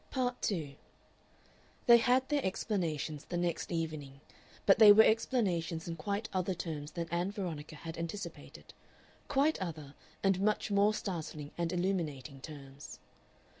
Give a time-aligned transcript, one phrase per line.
[0.09, 0.73] Part 2
[1.85, 4.19] They had their explanations the next evening,
[4.65, 8.73] but they were explanations in quite other terms than Ann Veronica had anticipated,
[9.27, 9.93] quite other
[10.23, 12.97] and much more startling and illuminating terms.